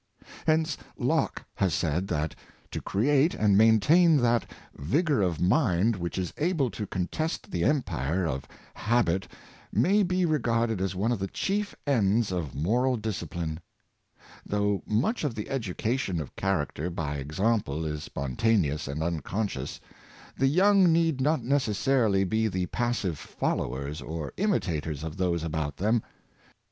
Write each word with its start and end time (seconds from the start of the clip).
Hence 0.47 0.79
Locke 0.97 1.45
has 1.53 1.75
said 1.75 2.07
that 2.07 2.33
to 2.71 2.81
create 2.81 3.35
and 3.35 3.55
maintain 3.55 4.17
that 4.17 4.49
vigor 4.75 5.21
of 5.21 5.39
mind 5.39 5.95
which 5.95 6.17
is 6.17 6.33
able 6.39 6.71
to 6.71 6.87
contest 6.87 7.51
the 7.51 7.63
empire 7.63 8.25
of 8.25 8.47
habit 8.73 9.27
may 9.71 10.01
be 10.01 10.25
re 10.25 10.39
garded 10.39 10.81
as 10.81 10.95
one 10.95 11.11
of 11.11 11.19
the 11.19 11.27
chief 11.27 11.75
ends 11.85 12.31
of 12.31 12.55
moral 12.55 12.97
discipline. 12.97 13.59
Though 14.43 14.81
much 14.87 15.23
of 15.23 15.35
the 15.35 15.51
education 15.51 16.19
of 16.19 16.35
character 16.35 16.89
by 16.89 17.19
ex 17.19 17.39
ample 17.39 17.85
is 17.85 18.01
spontaneous 18.03 18.87
and 18.87 19.03
unconscious, 19.03 19.79
the 20.35 20.47
young 20.47 20.91
need 20.91 21.21
not 21.21 21.43
necessarily 21.43 22.23
be 22.23 22.47
the 22.47 22.65
passive 22.65 23.19
followers 23.19 24.01
or 24.01 24.33
imitators 24.37 25.03
of 25.03 25.17
those 25.17 25.43
about 25.43 25.77
them. 25.77 26.01